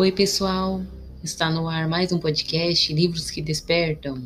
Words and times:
Oi, 0.00 0.10
pessoal! 0.10 0.80
Está 1.22 1.50
no 1.50 1.68
ar 1.68 1.86
mais 1.86 2.10
um 2.10 2.18
podcast 2.18 2.90
Livros 2.90 3.30
que 3.30 3.42
Despertam. 3.42 4.18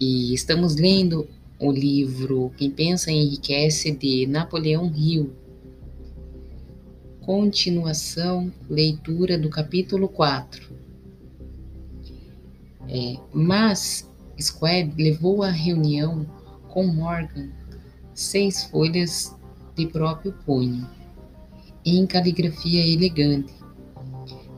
E 0.00 0.34
estamos 0.34 0.74
lendo 0.74 1.28
o 1.60 1.70
livro 1.70 2.52
Quem 2.56 2.68
Pensa 2.68 3.12
Enriquece 3.12 3.92
de 3.92 4.26
Napoleão 4.26 4.92
Hill. 4.92 5.32
Continuação, 7.20 8.52
leitura 8.68 9.38
do 9.38 9.48
capítulo 9.48 10.08
4. 10.08 10.74
É, 12.88 13.16
mas 13.32 14.10
Squab 14.40 14.92
levou 15.00 15.44
à 15.44 15.50
reunião 15.50 16.26
com 16.70 16.84
Morgan 16.84 17.50
seis 18.12 18.64
folhas 18.64 19.32
de 19.76 19.86
próprio 19.86 20.32
punho, 20.44 20.84
em 21.84 22.04
caligrafia 22.08 22.84
elegante, 22.84 23.54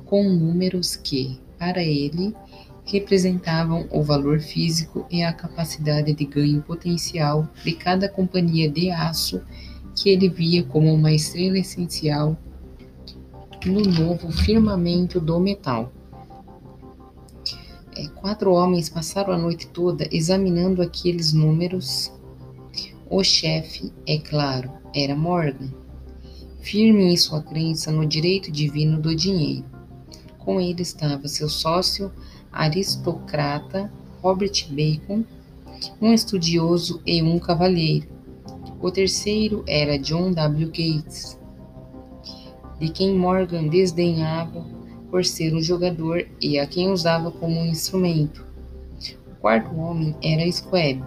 com 0.08 0.22
números 0.22 0.96
que, 0.96 1.38
para 1.58 1.82
ele, 1.82 2.34
representavam 2.86 3.86
o 3.90 4.02
valor 4.02 4.40
físico 4.40 5.06
e 5.10 5.22
a 5.22 5.32
capacidade 5.32 6.14
de 6.14 6.24
ganho 6.24 6.62
potencial 6.62 7.46
de 7.62 7.72
cada 7.72 8.08
companhia 8.08 8.70
de 8.70 8.90
aço 8.90 9.42
que 9.94 10.08
ele 10.08 10.28
via 10.28 10.64
como 10.64 10.92
uma 10.94 11.12
estrela 11.12 11.58
essencial 11.58 12.36
no 13.66 13.80
novo 13.82 14.32
firmamento 14.32 15.20
do 15.20 15.38
metal. 15.38 15.92
É, 17.94 18.06
quatro 18.08 18.52
homens 18.52 18.88
passaram 18.88 19.34
a 19.34 19.38
noite 19.38 19.66
toda 19.66 20.08
examinando 20.10 20.80
aqueles 20.80 21.34
números. 21.34 22.10
O 23.10 23.22
chefe, 23.22 23.92
é 24.06 24.18
claro, 24.18 24.70
era 24.94 25.14
Morgan, 25.14 25.68
firme 26.60 27.12
em 27.12 27.16
sua 27.16 27.42
crença 27.42 27.90
no 27.90 28.06
direito 28.06 28.50
divino 28.50 28.98
do 28.98 29.14
dinheiro. 29.14 29.77
Com 30.48 30.62
ele 30.62 30.80
estava 30.80 31.28
seu 31.28 31.46
sócio 31.46 32.10
aristocrata 32.50 33.92
Robert 34.22 34.66
Bacon, 34.70 35.22
um 36.00 36.14
estudioso 36.14 37.02
e 37.04 37.22
um 37.22 37.38
cavalheiro. 37.38 38.08
O 38.80 38.90
terceiro 38.90 39.62
era 39.68 39.98
John 39.98 40.32
W. 40.32 40.68
Gates, 40.68 41.38
de 42.80 42.88
quem 42.88 43.14
Morgan 43.14 43.68
desdenhava 43.68 44.64
por 45.10 45.22
ser 45.22 45.54
um 45.54 45.60
jogador 45.60 46.26
e 46.40 46.58
a 46.58 46.66
quem 46.66 46.90
usava 46.90 47.30
como 47.30 47.60
um 47.60 47.66
instrumento. 47.66 48.42
O 49.30 49.40
quarto 49.42 49.78
homem 49.78 50.16
era 50.22 50.50
Squab, 50.50 51.04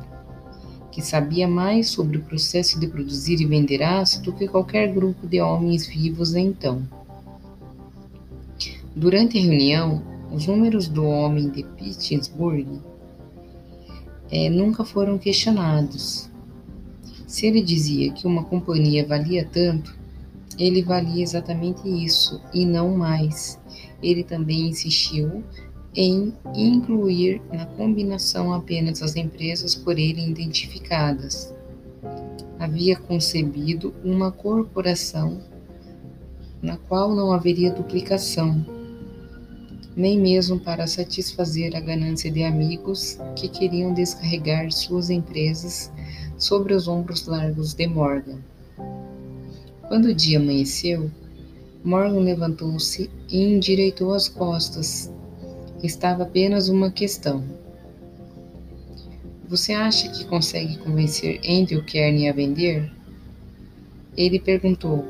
que 0.92 1.02
sabia 1.02 1.48
mais 1.48 1.90
sobre 1.90 2.18
o 2.18 2.24
processo 2.26 2.80
de 2.80 2.86
produzir 2.86 3.42
e 3.42 3.48
vender 3.48 3.82
aço 3.82 4.22
do 4.22 4.34
que 4.34 4.48
qualquer 4.48 4.94
grupo 4.94 5.26
de 5.26 5.42
homens 5.42 5.88
vivos 5.88 6.36
então. 6.36 7.01
Durante 8.96 9.38
a 9.38 9.42
reunião, 9.42 10.04
os 10.34 10.48
números 10.48 10.90
do 10.90 11.06
homem 11.06 11.50
de 11.50 11.64
Pittsburgh 11.64 12.82
é, 14.30 14.50
nunca 14.50 14.84
foram 14.84 15.18
questionados. 15.18 16.30
Se 17.26 17.46
ele 17.46 17.62
dizia 17.62 18.12
que 18.12 18.28
uma 18.28 18.44
companhia 18.44 19.08
valia 19.08 19.48
tanto, 19.50 19.98
ele 20.60 20.82
valia 20.82 21.24
exatamente 21.24 21.88
isso 21.88 22.42
e 22.54 22.66
não 22.66 22.98
mais. 22.98 23.58
Ele 24.04 24.26
também 24.26 24.68
insistiu 24.68 25.42
em 25.96 26.34
incluir 26.54 27.42
na 27.50 27.66
combinação 27.66 28.54
apenas 28.54 29.02
as 29.02 29.16
empresas 29.16 29.74
por 29.74 29.98
ele 29.98 30.30
identificadas. 30.30 31.54
Havia 32.60 32.98
concebido 32.98 33.94
uma 34.04 34.34
corporação 34.34 35.40
na 36.62 36.76
qual 36.76 37.16
não 37.16 37.32
haveria 37.32 37.72
duplicação 37.72 38.81
nem 39.96 40.20
mesmo 40.20 40.60
para 40.60 40.88
satisfazer 40.88 41.76
a 41.76 41.80
ganância 41.80 42.32
de 42.32 42.44
amigos 42.44 43.18
que 43.36 43.50
queriam 43.50 43.94
descarregar 43.94 44.72
suas 44.72 45.10
empresas 45.10 45.92
sobre 46.38 46.74
os 46.74 46.88
ombros 46.88 47.26
largos 47.28 47.74
de 47.74 47.88
Morgan. 47.88 48.40
Quando 49.88 50.06
o 50.06 50.16
dia 50.16 50.40
amanheceu, 50.40 51.12
Morgan 51.84 52.20
levantou-se 52.20 53.10
e 53.30 53.42
endireitou 53.42 54.14
as 54.14 54.30
costas. 54.30 55.12
Estava 55.84 56.24
apenas 56.24 56.70
uma 56.70 56.92
questão. 56.92 57.44
Você 59.50 59.74
acha 59.74 60.10
que 60.10 60.26
consegue 60.26 60.78
convencer 60.78 61.42
Andrew 61.46 61.84
Kearney 61.84 62.30
a 62.30 62.34
vender? 62.34 62.90
Ele 64.16 64.40
perguntou. 64.40 65.04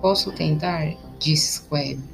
Posso 0.00 0.32
tentar? 0.32 0.96
disse 1.18 1.58
Squab. 1.58 2.13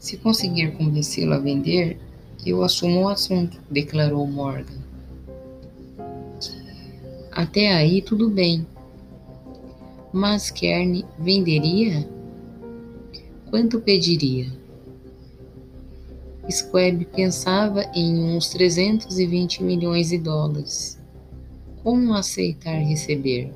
Se 0.00 0.16
conseguir 0.16 0.72
convencê-lo 0.78 1.34
a 1.34 1.38
vender, 1.38 2.00
eu 2.44 2.64
assumo 2.64 3.02
o 3.02 3.08
assunto, 3.08 3.60
declarou 3.70 4.26
Morgan. 4.26 4.80
Até 7.30 7.70
aí 7.72 8.00
tudo 8.00 8.30
bem. 8.30 8.66
Mas 10.10 10.50
Kearney 10.50 11.04
venderia? 11.18 12.08
Quanto 13.50 13.78
pediria? 13.78 14.50
Squab 16.50 17.04
pensava 17.14 17.84
em 17.94 18.34
uns 18.34 18.48
320 18.48 19.62
milhões 19.62 20.08
de 20.08 20.16
dólares. 20.16 20.98
Como 21.82 22.14
aceitar 22.14 22.78
receber? 22.78 23.52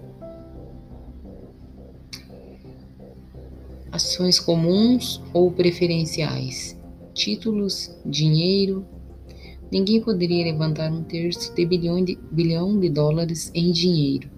Ações 4.05 4.39
comuns 4.39 5.23
ou 5.33 5.51
preferenciais, 5.51 6.79
títulos, 7.15 7.91
dinheiro. 8.05 8.87
Ninguém 9.73 10.03
poderia 10.03 10.45
levantar 10.45 10.93
um 10.93 11.03
terço 11.03 11.55
de 11.55 11.65
bilhão 11.65 12.05
de, 12.05 12.19
bilhão 12.31 12.79
de 12.79 12.91
dólares 12.91 13.51
em 13.55 13.73
dinheiro. 13.73 14.29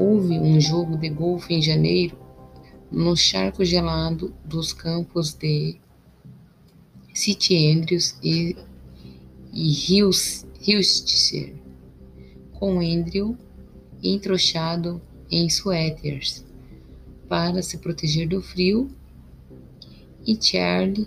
Houve 0.00 0.38
um 0.38 0.58
jogo 0.58 0.96
de 0.96 1.10
golfe 1.10 1.52
em 1.52 1.60
janeiro 1.60 2.16
no 2.90 3.14
charco 3.14 3.62
gelado 3.62 4.34
dos 4.42 4.72
campos 4.72 5.34
de 5.34 5.76
St. 7.12 7.54
Andrews 7.72 8.16
e, 8.22 8.56
e 9.52 10.02
Hilster, 10.66 11.54
com 12.52 12.80
Andrew 12.80 13.36
entrochado 14.02 15.02
em 15.30 15.50
suéteres 15.50 16.47
para 17.28 17.62
se 17.62 17.78
proteger 17.78 18.28
do 18.28 18.40
frio 18.40 18.90
e 20.26 20.38
Charlie 20.40 21.06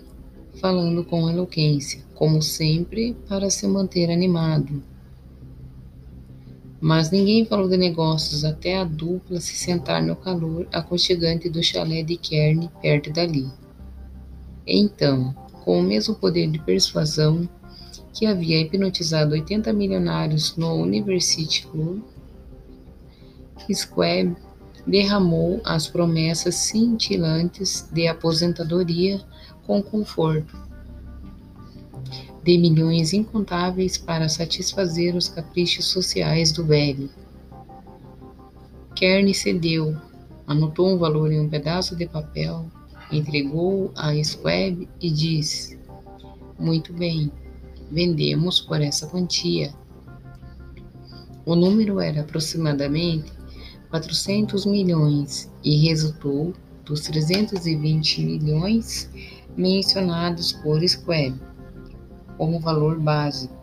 falando 0.60 1.04
com 1.04 1.28
eloquência, 1.28 2.02
como 2.14 2.40
sempre, 2.40 3.16
para 3.28 3.50
se 3.50 3.66
manter 3.66 4.10
animado. 4.10 4.82
Mas 6.80 7.10
ninguém 7.10 7.44
falou 7.44 7.68
de 7.68 7.76
negócios 7.76 8.44
até 8.44 8.78
a 8.78 8.84
dupla 8.84 9.40
se 9.40 9.54
sentar 9.54 10.02
no 10.02 10.16
calor 10.16 10.66
aconchegante 10.72 11.48
do 11.48 11.62
chalé 11.62 12.02
de 12.02 12.16
Kearney 12.16 12.68
perto 12.80 13.12
dali. 13.12 13.48
Então, 14.66 15.34
com 15.64 15.78
o 15.78 15.82
mesmo 15.82 16.14
poder 16.14 16.50
de 16.50 16.58
persuasão 16.58 17.48
que 18.12 18.26
havia 18.26 18.60
hipnotizado 18.60 19.32
80 19.32 19.72
milionários 19.72 20.56
no 20.56 20.74
University 20.74 21.66
Club, 21.66 22.02
Squab 23.72 24.36
derramou 24.86 25.60
as 25.64 25.86
promessas 25.86 26.56
cintilantes 26.56 27.88
de 27.92 28.08
aposentadoria 28.08 29.20
com 29.66 29.82
conforto, 29.82 30.56
de 32.42 32.58
milhões 32.58 33.12
incontáveis 33.12 33.96
para 33.96 34.28
satisfazer 34.28 35.14
os 35.14 35.28
caprichos 35.28 35.86
sociais 35.86 36.50
do 36.50 36.64
velho. 36.64 37.08
Kearney 38.96 39.34
cedeu, 39.34 39.96
anotou 40.46 40.88
um 40.88 40.98
valor 40.98 41.32
em 41.32 41.40
um 41.40 41.48
pedaço 41.48 41.94
de 41.94 42.06
papel, 42.06 42.66
entregou 43.12 43.92
a 43.94 44.12
Squab 44.22 44.88
e 45.00 45.10
disse: 45.10 45.78
Muito 46.58 46.92
bem, 46.92 47.30
vendemos 47.90 48.60
por 48.60 48.80
essa 48.80 49.06
quantia. 49.06 49.72
O 51.44 51.54
número 51.54 52.00
era 52.00 52.22
aproximadamente 52.22 53.32
400 53.92 54.64
milhões 54.64 55.52
e 55.62 55.86
resultou 55.86 56.54
dos 56.82 57.02
320 57.02 58.22
milhões 58.22 59.10
mencionados 59.54 60.50
por 60.50 60.80
Square 60.88 61.34
como 62.38 62.58
valor 62.58 62.98
básico, 62.98 63.54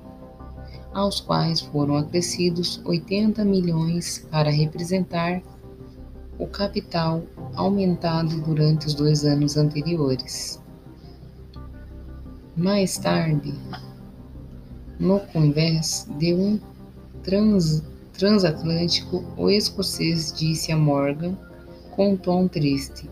aos 0.93 1.19
quais 1.19 1.61
foram 1.61 1.97
acrescidos 1.97 2.79
80 2.85 3.43
milhões 3.43 4.19
para 4.29 4.51
representar 4.51 5.41
o 6.37 6.45
capital 6.45 7.23
aumentado 7.55 8.39
durante 8.41 8.85
os 8.85 8.93
dois 8.93 9.25
anos 9.25 9.57
anteriores. 9.57 10.61
Mais 12.55 12.99
tarde, 12.99 13.51
no 14.99 15.19
convés 15.21 16.07
de 16.19 16.35
um 16.35 16.59
trans 17.23 17.83
transatlântico, 18.19 19.24
o 19.38 19.50
escocês 19.50 20.33
disse 20.33 20.74
a 20.74 20.77
Morgan 20.77 21.38
com 21.95 22.12
um 22.12 22.18
tom 22.18 22.50
triste: 22.50 23.10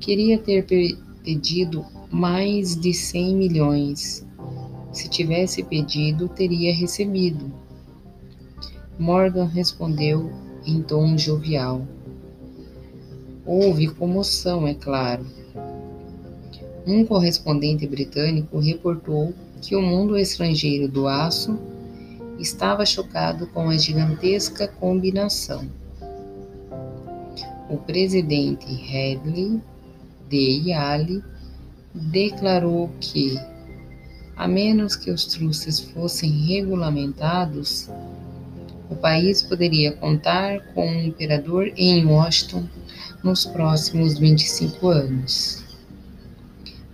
Queria 0.00 0.38
ter 0.38 0.64
pedido 1.22 1.84
mais 2.10 2.74
de 2.74 2.94
100 2.94 3.36
milhões. 3.36 4.26
Se 4.90 5.06
tivesse 5.06 5.62
pedido, 5.62 6.28
teria 6.28 6.74
recebido. 6.74 7.52
Morgan 8.98 9.44
respondeu 9.44 10.32
em 10.66 10.80
tom 10.80 11.16
jovial. 11.18 11.86
Houve 13.44 13.88
comoção, 13.88 14.66
é 14.66 14.72
claro. 14.72 15.26
Um 16.86 17.04
correspondente 17.04 17.86
britânico 17.86 18.58
reportou 18.58 19.34
que 19.60 19.76
o 19.76 19.82
mundo 19.82 20.16
estrangeiro 20.16 20.88
do 20.88 21.06
aço 21.06 21.58
estava 22.38 22.86
chocado 22.86 23.46
com 23.48 23.68
a 23.68 23.76
gigantesca 23.76 24.68
combinação. 24.68 25.68
O 27.68 27.76
presidente 27.76 28.66
Hadley 28.66 29.60
de 30.28 30.70
Yale 30.70 31.22
declarou 31.94 32.90
que, 33.00 33.38
a 34.36 34.46
menos 34.46 34.96
que 34.96 35.10
os 35.10 35.24
trustes 35.24 35.80
fossem 35.80 36.30
regulamentados, 36.46 37.90
o 38.88 38.96
país 38.96 39.42
poderia 39.42 39.92
contar 39.92 40.60
com 40.72 40.86
um 40.86 41.02
imperador 41.02 41.70
em 41.76 42.06
Washington 42.06 42.66
nos 43.22 43.44
próximos 43.44 44.18
25 44.18 44.88
anos. 44.88 45.64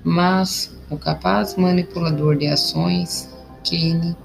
Mas 0.02 0.76
o 0.91 0.96
capaz 0.96 1.56
manipulador 1.56 2.37
de 2.37 2.46
ações, 2.46 3.31
Keynes, 3.62 4.17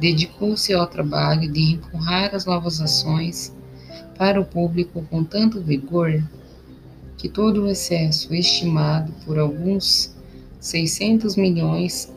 dedicou-se 0.00 0.72
ao 0.72 0.86
trabalho 0.86 1.50
de 1.52 1.74
empurrar 1.74 2.34
as 2.34 2.46
novas 2.46 2.80
ações 2.80 3.54
para 4.16 4.40
o 4.40 4.44
público 4.44 5.04
com 5.10 5.22
tanto 5.22 5.60
vigor 5.60 6.22
que 7.18 7.28
todo 7.28 7.62
o 7.62 7.68
excesso 7.68 8.34
estimado 8.34 9.12
por 9.26 9.38
alguns 9.38 10.16
600 10.58 11.36
milhões 11.36 12.12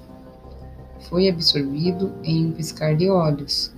foi 1.09 1.27
absorvido 1.27 2.13
em 2.23 2.47
um 2.47 2.51
piscar 2.53 2.95
de 2.95 3.09
olhos. 3.09 3.73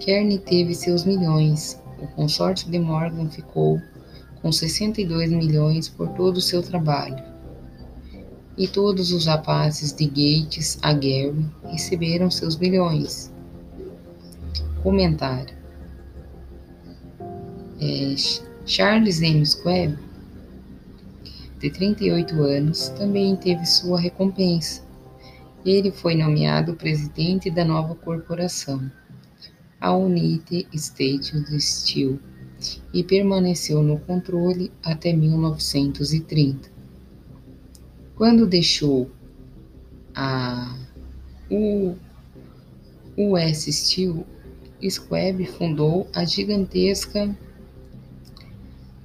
Kearney 0.00 0.38
teve 0.38 0.74
seus 0.74 1.04
milhões. 1.04 1.78
O 2.00 2.06
consórcio 2.06 2.70
de 2.70 2.78
Morgan 2.78 3.28
ficou 3.28 3.78
com 4.40 4.50
62 4.50 5.30
milhões 5.30 5.88
por 5.88 6.08
todo 6.10 6.38
o 6.38 6.40
seu 6.40 6.62
trabalho. 6.62 7.22
E 8.58 8.66
todos 8.66 9.12
os 9.12 9.24
rapazes 9.24 9.92
de 9.92 10.06
Gates 10.06 10.78
a 10.82 10.92
Gary 10.92 11.46
receberam 11.70 12.30
seus 12.30 12.56
milhões. 12.56 13.32
Comentário. 14.82 15.56
É, 17.80 18.14
Charles 18.66 19.22
M. 19.22 19.46
Squab, 19.46 19.96
de 21.60 21.70
38 21.70 22.34
anos, 22.42 22.88
também 22.90 23.36
teve 23.36 23.64
sua 23.64 24.00
recompensa. 24.00 24.82
Ele 25.64 25.92
foi 25.92 26.16
nomeado 26.16 26.74
presidente 26.74 27.50
da 27.50 27.64
nova 27.64 27.94
corporação 27.94 28.90
a 29.80 29.94
United 29.94 30.66
States 30.74 31.32
Steel 31.62 32.18
e 32.92 33.04
permaneceu 33.04 33.82
no 33.82 33.98
controle 34.00 34.72
até 34.82 35.12
1930. 35.12 36.77
Quando 38.18 38.48
deixou 38.48 39.08
a 40.12 40.76
US 43.16 43.64
Steel, 43.66 44.26
Squab 44.90 45.46
fundou 45.46 46.08
a 46.12 46.24
gigantesca 46.24 47.32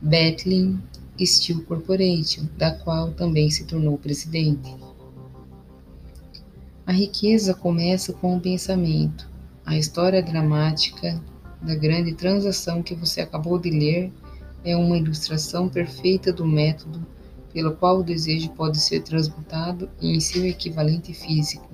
Bethlehem 0.01 0.81
Steel 1.21 1.61
Corporation, 1.61 2.47
da 2.57 2.71
qual 2.71 3.11
também 3.11 3.51
se 3.51 3.65
tornou 3.65 3.99
presidente. 3.99 4.75
A 6.83 6.91
riqueza 6.91 7.53
começa 7.53 8.13
com 8.13 8.35
o 8.35 8.41
pensamento 8.41 9.29
a 9.63 9.77
história 9.77 10.23
dramática 10.23 11.21
da 11.61 11.75
grande 11.75 12.15
transação 12.15 12.81
que 12.81 12.95
você 12.95 13.21
acabou 13.21 13.59
de 13.59 13.69
ler 13.69 14.11
é 14.65 14.75
uma 14.75 14.97
ilustração 14.97 15.69
perfeita 15.69 16.33
do 16.33 16.47
método 16.47 17.05
pelo 17.53 17.75
qual 17.75 17.99
o 17.99 18.03
desejo 18.03 18.49
pode 18.51 18.79
ser 18.79 19.01
transmutado 19.01 19.89
em 20.01 20.19
seu 20.19 20.45
equivalente 20.45 21.13
físico. 21.13 21.69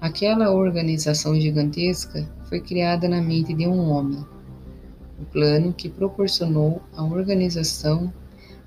Aquela 0.00 0.50
organização 0.50 1.38
gigantesca 1.38 2.26
foi 2.48 2.60
criada 2.60 3.08
na 3.08 3.20
mente 3.20 3.52
de 3.52 3.66
um 3.66 3.90
homem. 3.90 4.24
O 5.20 5.24
plano 5.26 5.74
que 5.74 5.90
proporcionou 5.90 6.82
a 6.94 7.04
organização 7.04 8.10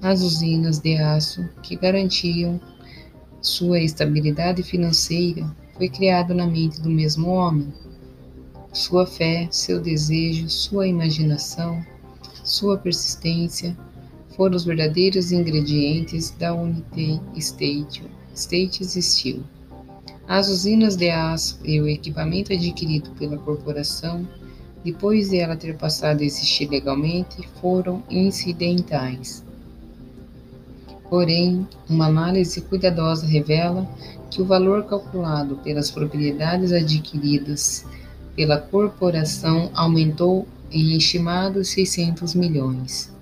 as 0.04 0.22
usinas 0.22 0.80
de 0.80 0.98
aço 0.98 1.48
que 1.62 1.78
garantiam 1.78 2.60
sua 3.42 3.80
estabilidade 3.80 4.62
financeira 4.62 5.50
foi 5.78 5.88
criado 5.88 6.34
na 6.34 6.46
mente 6.46 6.82
do 6.82 6.90
mesmo 6.90 7.30
homem. 7.30 7.74
Sua 8.74 9.08
fé, 9.08 9.48
seu 9.50 9.80
desejo, 9.80 10.50
sua 10.50 10.88
imaginação, 10.88 11.82
sua 12.44 12.78
persistência 12.78 13.78
foram 14.36 14.56
os 14.56 14.66
verdadeiros 14.66 15.32
ingredientes 15.32 16.32
da 16.32 16.54
Unity 16.54 17.22
State, 17.36 18.04
States 18.36 18.94
Steel. 18.94 19.42
As 20.28 20.50
usinas 20.50 20.96
de 20.96 21.10
aço 21.10 21.60
e 21.64 21.80
o 21.80 21.88
equipamento 21.88 22.54
adquirido 22.54 23.10
pela 23.12 23.38
corporação, 23.38 24.28
depois 24.84 25.30
de 25.30 25.38
ela 25.38 25.56
ter 25.56 25.78
passado 25.78 26.22
a 26.22 26.24
existir 26.24 26.70
legalmente, 26.70 27.48
foram 27.62 28.04
incidentais. 28.10 29.44
Porém, 31.10 31.68
uma 31.88 32.08
análise 32.08 32.60
cuidadosa 32.62 33.28
revela 33.28 33.88
que 34.32 34.42
o 34.42 34.46
valor 34.46 34.86
calculado 34.86 35.58
pelas 35.58 35.92
propriedades 35.92 36.72
adquiridas 36.72 37.86
pela 38.36 38.58
corporação 38.58 39.70
aumentou 39.76 40.48
em 40.72 40.98
estimados 40.98 41.68
600 41.70 42.34
milhões, 42.34 43.14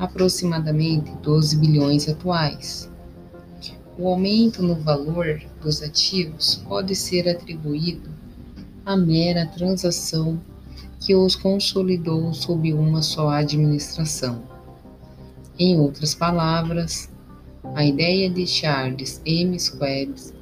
aproximadamente 0.00 1.12
12 1.22 1.58
bilhões 1.58 2.08
atuais. 2.08 2.90
O 3.98 4.08
aumento 4.08 4.62
no 4.62 4.74
valor 4.76 5.42
dos 5.62 5.82
ativos 5.82 6.64
pode 6.66 6.96
ser 6.96 7.28
atribuído 7.28 8.08
à 8.84 8.96
mera 8.96 9.44
transação 9.46 10.40
que 10.98 11.14
os 11.14 11.36
consolidou 11.36 12.32
sob 12.32 12.72
uma 12.72 13.02
só 13.02 13.28
administração. 13.28 14.42
Em 15.58 15.78
outras 15.78 16.14
palavras, 16.14 17.10
a 17.74 17.84
ideia 17.84 18.30
de 18.30 18.46
Charles 18.46 19.20
M. 19.26 19.58
Squabbs, 19.60 20.32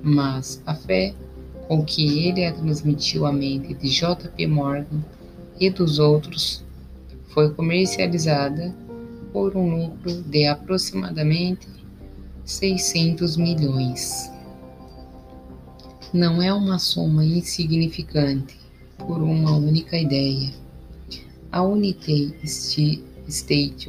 mas 0.00 0.62
a 0.64 0.76
fé 0.76 1.12
com 1.66 1.84
que 1.84 2.24
ele 2.24 2.44
a 2.44 2.52
transmitiu 2.52 3.26
à 3.26 3.32
mente 3.32 3.74
de 3.74 3.88
J. 3.88 4.28
P. 4.28 4.46
Morgan 4.46 5.02
e 5.58 5.68
dos 5.70 5.98
outros 5.98 6.64
foi 7.32 7.52
comercializada 7.52 8.74
por 9.32 9.56
um 9.56 9.86
lucro 9.86 10.22
de 10.22 10.46
aproximadamente 10.46 11.66
600 12.44 13.36
milhões. 13.36 14.30
Não 16.12 16.42
é 16.42 16.52
uma 16.52 16.78
soma 16.78 17.24
insignificante 17.24 18.58
por 18.98 19.22
uma 19.22 19.56
única 19.56 19.96
ideia. 19.96 20.52
A 21.50 21.62
Unity 21.62 22.34
States 23.26 23.88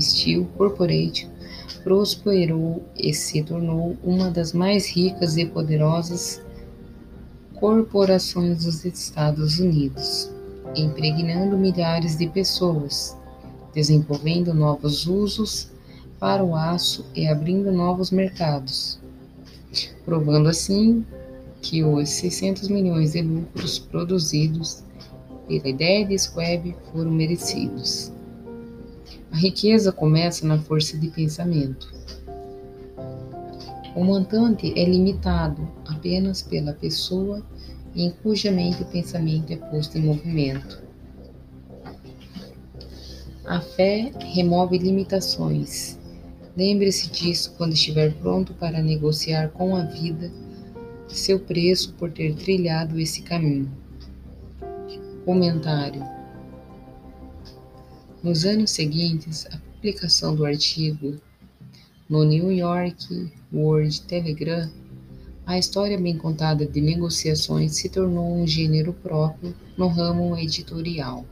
Steel 0.00 0.44
Corporation 0.56 1.28
prosperou 1.82 2.82
e 2.96 3.12
se 3.12 3.42
tornou 3.42 3.96
uma 4.02 4.30
das 4.30 4.54
mais 4.54 4.88
ricas 4.88 5.36
e 5.36 5.44
poderosas 5.44 6.42
corporações 7.54 8.64
dos 8.64 8.84
Estados 8.84 9.58
Unidos, 9.58 10.30
impregnando 10.74 11.56
milhares 11.56 12.16
de 12.16 12.28
pessoas, 12.28 13.16
desenvolvendo 13.74 14.54
novos 14.54 15.06
usos 15.06 15.70
para 16.20 16.44
o 16.44 16.54
aço 16.54 17.04
e 17.14 17.26
abrindo 17.26 17.72
novos 17.72 18.10
mercados, 18.10 18.98
provando 20.04 20.48
assim 20.48 21.04
que 21.60 21.82
os 21.82 22.08
600 22.10 22.68
milhões 22.68 23.12
de 23.12 23.22
lucros 23.22 23.78
produzidos 23.78 24.84
pela 25.48 25.68
ideia 25.68 26.06
de 26.06 26.18
Squab 26.18 26.74
foram 26.92 27.10
merecidos. 27.10 28.12
A 29.32 29.36
riqueza 29.36 29.90
começa 29.90 30.46
na 30.46 30.58
força 30.58 30.96
de 30.96 31.08
pensamento. 31.08 31.92
O 33.96 34.04
montante 34.04 34.72
é 34.78 34.84
limitado 34.84 35.68
apenas 35.86 36.42
pela 36.42 36.72
pessoa 36.72 37.42
em 37.96 38.10
cuja 38.22 38.50
mente 38.50 38.82
o 38.82 38.86
pensamento 38.86 39.52
é 39.52 39.56
posto 39.56 39.98
em 39.98 40.02
movimento. 40.02 40.83
A 43.54 43.60
fé 43.60 44.10
remove 44.34 44.76
limitações. 44.78 45.96
Lembre-se 46.56 47.08
disso 47.08 47.54
quando 47.56 47.74
estiver 47.74 48.12
pronto 48.14 48.52
para 48.52 48.82
negociar 48.82 49.50
com 49.50 49.76
a 49.76 49.84
vida 49.84 50.28
seu 51.06 51.38
preço 51.38 51.92
por 51.92 52.10
ter 52.10 52.34
trilhado 52.34 52.98
esse 52.98 53.22
caminho. 53.22 53.70
Comentário 55.24 56.04
Nos 58.24 58.44
anos 58.44 58.72
seguintes, 58.72 59.46
a 59.46 59.56
publicação 59.56 60.34
do 60.34 60.44
artigo 60.44 61.14
no 62.08 62.24
New 62.24 62.50
York 62.50 63.30
World 63.52 64.02
Telegram, 64.02 64.68
a 65.46 65.56
história 65.56 65.96
bem 65.96 66.18
contada 66.18 66.66
de 66.66 66.80
negociações 66.80 67.76
se 67.76 67.88
tornou 67.88 68.34
um 68.34 68.48
gênero 68.48 68.92
próprio 68.92 69.54
no 69.78 69.86
ramo 69.86 70.36
editorial. 70.36 71.24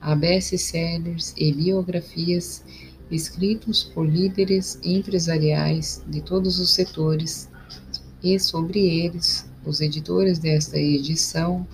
Há 0.00 0.14
best-sellers 0.14 1.34
e 1.36 1.52
biografias 1.52 2.64
escritos 3.10 3.82
por 3.82 4.06
líderes 4.06 4.78
empresariais 4.82 6.04
de 6.06 6.20
todos 6.20 6.60
os 6.60 6.72
setores, 6.72 7.48
e 8.22 8.38
sobre 8.38 8.78
eles, 8.78 9.48
os 9.64 9.80
editores 9.80 10.38
desta 10.38 10.78
edição 10.78 11.66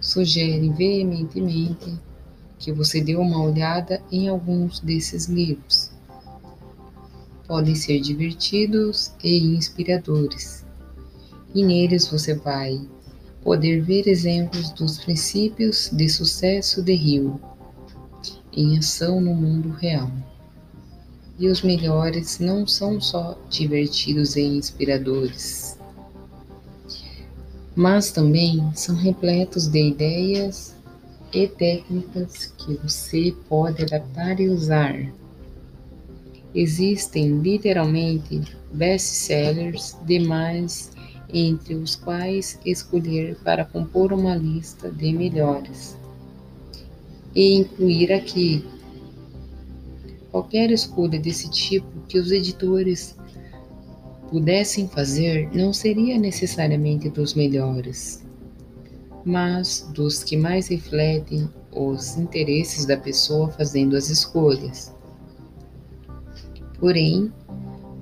sugerem 0.00 0.72
veementemente 0.72 1.98
que 2.58 2.72
você 2.72 3.00
dê 3.00 3.16
uma 3.16 3.42
olhada 3.42 4.02
em 4.12 4.28
alguns 4.28 4.78
desses 4.80 5.26
livros. 5.26 5.90
Podem 7.46 7.74
ser 7.74 8.00
divertidos 8.00 9.12
e 9.24 9.38
inspiradores, 9.38 10.64
e 11.54 11.64
neles 11.64 12.06
você 12.06 12.34
vai 12.34 12.80
poder 13.42 13.80
ver 13.80 14.06
exemplos 14.06 14.70
dos 14.70 14.98
princípios 14.98 15.90
de 15.90 16.08
sucesso 16.08 16.82
de 16.82 16.94
Rio 16.94 17.40
em 18.52 18.78
ação 18.78 19.20
no 19.20 19.34
mundo 19.34 19.70
real. 19.70 20.10
E 21.38 21.48
os 21.48 21.62
melhores 21.62 22.38
não 22.38 22.66
são 22.66 23.00
só 23.00 23.38
divertidos 23.48 24.36
e 24.36 24.42
inspiradores, 24.42 25.78
mas 27.74 28.12
também 28.12 28.62
são 28.74 28.94
repletos 28.94 29.66
de 29.66 29.88
ideias 29.88 30.76
e 31.32 31.48
técnicas 31.48 32.46
que 32.58 32.74
você 32.74 33.34
pode 33.48 33.82
adaptar 33.82 34.38
e 34.38 34.48
usar. 34.48 35.10
Existem 36.54 37.38
literalmente 37.38 38.42
best-sellers 38.72 39.96
demais, 40.04 40.92
entre 41.32 41.74
os 41.74 41.96
quais 41.96 42.60
escolher 42.66 43.36
para 43.42 43.64
compor 43.64 44.12
uma 44.12 44.36
lista 44.36 44.90
de 44.90 45.14
melhores 45.14 45.96
e 47.34 47.54
incluir 47.54 48.12
aqui 48.12 48.64
qualquer 50.30 50.70
escolha 50.70 51.18
desse 51.18 51.50
tipo 51.50 51.86
que 52.08 52.18
os 52.18 52.30
editores 52.30 53.16
pudessem 54.30 54.88
fazer 54.88 55.50
não 55.54 55.72
seria 55.72 56.18
necessariamente 56.18 57.08
dos 57.08 57.34
melhores 57.34 58.22
mas 59.24 59.88
dos 59.94 60.22
que 60.22 60.36
mais 60.36 60.68
refletem 60.68 61.48
os 61.70 62.16
interesses 62.16 62.84
da 62.84 62.96
pessoa 62.96 63.48
fazendo 63.48 63.96
as 63.96 64.08
escolhas. 64.08 64.94
Porém, 66.78 67.32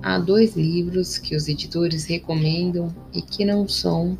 há 0.01 0.17
dois 0.17 0.55
livros 0.55 1.17
que 1.17 1.35
os 1.35 1.47
editores 1.47 2.05
recomendam 2.05 2.93
e 3.13 3.21
que 3.21 3.45
não 3.45 3.67
são 3.67 4.17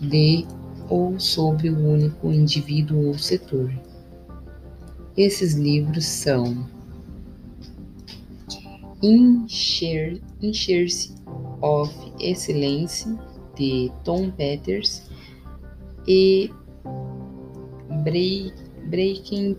de 0.00 0.44
ou 0.88 1.18
sobre 1.18 1.70
o 1.70 1.78
único 1.78 2.30
indivíduo 2.30 3.08
ou 3.08 3.18
setor. 3.18 3.72
Esses 5.16 5.54
livros 5.54 6.04
são 6.04 6.68
Encher-se 9.02 10.20
of 11.62 11.90
Excellence, 12.20 13.08
de 13.56 13.90
Tom 14.04 14.30
Peters, 14.30 15.08
e 16.06 16.50
Breaking 18.90 19.56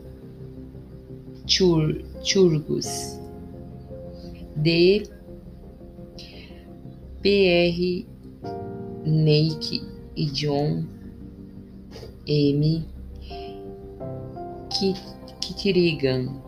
Chur, 1.47 2.03
Churgus 2.23 3.19
de 4.57 5.03
P.R. 7.21 8.07
Neik 9.05 9.83
e 10.15 10.25
John 10.27 10.85
M. 12.27 12.85
Kitirigan. 15.47 16.41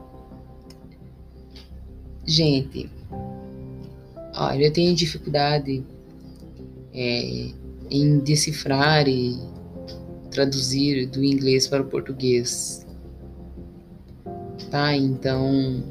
Gente, 2.26 2.90
olha, 4.36 4.66
eu 4.66 4.74
tenho 4.74 4.94
dificuldade 4.94 5.84
é, 6.94 7.52
em 7.90 8.20
decifrar 8.20 9.08
e 9.08 9.40
traduzir 10.30 11.08
do 11.08 11.24
inglês 11.24 11.68
para 11.68 11.82
o 11.82 11.86
português. 11.86 12.86
Tá? 14.70 14.96
Então, 14.96 15.84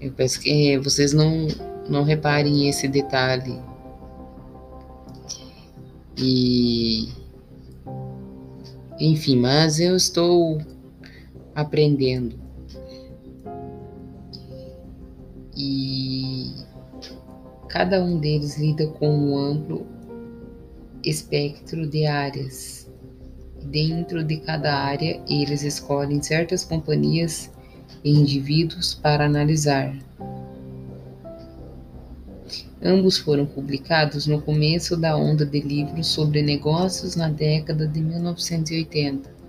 eu 0.00 0.12
peço 0.12 0.40
que 0.40 0.78
vocês 0.78 1.12
não, 1.12 1.48
não 1.88 2.04
reparem 2.04 2.68
esse 2.68 2.88
detalhe. 2.88 3.58
E. 6.16 7.08
Enfim, 8.98 9.36
mas 9.36 9.80
eu 9.80 9.96
estou 9.96 10.60
aprendendo. 11.54 12.38
E 15.56 16.54
cada 17.68 18.02
um 18.02 18.18
deles 18.18 18.58
lida 18.58 18.86
com 18.86 19.08
um 19.08 19.38
amplo 19.38 19.86
espectro 21.04 21.86
de 21.86 22.06
áreas. 22.06 22.90
Dentro 23.64 24.24
de 24.24 24.38
cada 24.38 24.74
área, 24.74 25.22
eles 25.28 25.62
escolhem 25.62 26.20
certas 26.22 26.64
companhias 26.64 27.50
e 28.02 28.10
indivíduos 28.10 28.94
para 28.94 29.26
analisar. 29.26 29.96
Ambos 32.84 33.16
foram 33.16 33.46
publicados 33.46 34.26
no 34.26 34.42
começo 34.42 34.96
da 34.96 35.16
onda 35.16 35.46
de 35.46 35.60
livros 35.60 36.08
sobre 36.08 36.42
negócios 36.42 37.14
na 37.14 37.28
década 37.28 37.86
de 37.86 38.00
1980. 38.00 39.41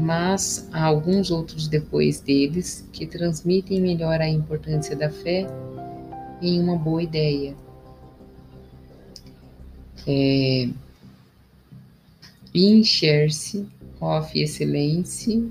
Mas 0.00 0.68
há 0.72 0.84
alguns 0.84 1.30
outros 1.30 1.68
depois 1.68 2.20
deles 2.20 2.88
que 2.92 3.06
transmitem 3.06 3.80
melhor 3.80 4.20
a 4.20 4.28
importância 4.28 4.96
da 4.96 5.10
fé 5.10 5.46
em 6.40 6.58
uma 6.58 6.76
boa 6.76 7.02
ideia 7.02 7.54
é, 10.06 10.68
encher-se 12.54 13.66
of 14.00 14.38
Excelência, 14.38 15.42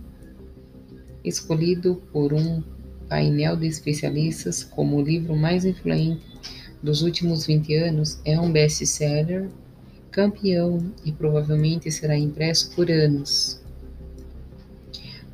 escolhido 1.23 2.01
por 2.11 2.33
um 2.33 2.63
painel 3.07 3.55
de 3.55 3.67
especialistas 3.67 4.63
como 4.63 4.97
o 4.97 5.01
livro 5.01 5.35
mais 5.35 5.65
influente 5.65 6.25
dos 6.81 7.01
últimos 7.01 7.45
20 7.45 7.75
anos, 7.75 8.19
é 8.23 8.39
um 8.39 8.51
best-seller, 8.51 9.49
campeão 10.11 10.91
e 11.05 11.11
provavelmente 11.11 11.91
será 11.91 12.17
impresso 12.17 12.73
por 12.75 12.89
anos. 12.89 13.58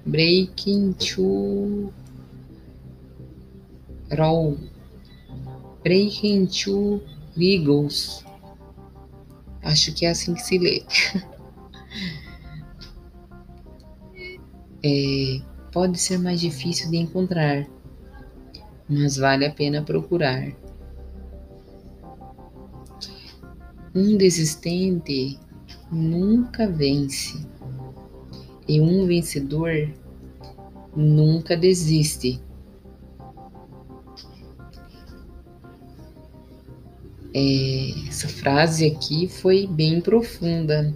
Breaking 0.06 0.94
to 0.94 1.92
Roll 4.18 4.58
Breaking 5.84 6.48
to 6.48 7.02
Eagles 7.38 8.26
Acho 9.66 9.92
que 9.96 10.06
é 10.06 10.12
assim 10.12 10.36
que 10.36 10.42
se 10.42 10.58
lê. 10.60 10.84
É, 14.88 15.42
pode 15.72 16.00
ser 16.00 16.20
mais 16.20 16.40
difícil 16.40 16.92
de 16.92 16.98
encontrar, 16.98 17.68
mas 18.88 19.18
vale 19.18 19.44
a 19.44 19.52
pena 19.52 19.82
procurar. 19.82 20.56
Um 23.96 24.16
desistente 24.16 25.40
nunca 25.92 26.68
vence, 26.70 27.44
e 28.68 28.82
um 28.82 29.06
vencedor 29.06 29.90
nunca 30.96 31.56
desiste. 31.56 32.42
É, 37.34 38.08
essa 38.08 38.30
frase 38.30 38.86
aqui 38.86 39.28
foi 39.28 39.68
bem 39.68 40.00
profunda. 40.00 40.96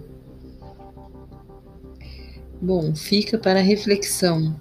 Bom, 2.62 2.94
fica 2.94 3.38
para 3.38 3.60
reflexão. 3.60 4.58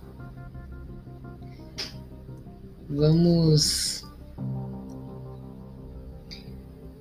Vamos 2.89 4.05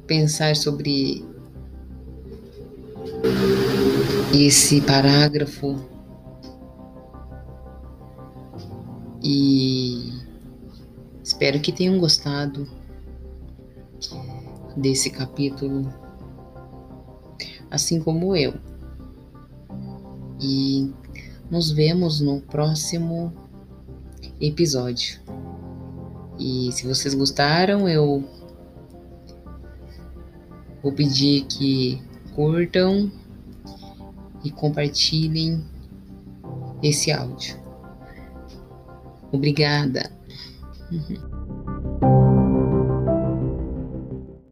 pensar 0.07 0.55
sobre 0.55 1.25
esse 4.33 4.81
parágrafo 4.81 5.98
e 9.23 10.13
espero 11.23 11.61
que 11.61 11.73
tenham 11.73 11.99
gostado 11.99 12.69
desse 14.77 15.11
capítulo, 15.11 15.93
assim 17.71 18.01
como 18.01 18.37
eu. 18.37 18.55
E 20.41 20.93
nos 21.51 21.71
vemos 21.71 22.21
no 22.21 22.41
próximo 22.41 23.33
episódio. 24.41 25.21
E 26.39 26.71
se 26.73 26.87
vocês 26.87 27.15
gostaram, 27.15 27.89
eu 27.89 28.25
vou 30.83 30.93
pedir 30.93 31.45
que 31.47 32.01
curtam 32.35 33.11
e 34.45 34.51
compartilhem 34.53 35.65
esse 36.81 37.11
áudio. 37.11 37.68
Obrigada. 39.33 40.11
Uhum. 40.91 41.28